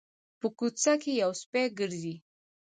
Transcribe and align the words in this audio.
په 0.39 0.47
کوڅه 0.57 0.93
کې 1.01 1.11
یو 1.21 1.31
سپی 1.41 1.65
ګرځي 1.77 2.15